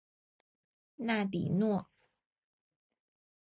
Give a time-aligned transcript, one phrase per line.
[0.97, 1.87] 纳比诺。